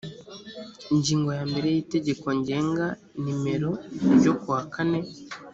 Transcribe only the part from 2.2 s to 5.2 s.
ngenga nimero ryo kuwakane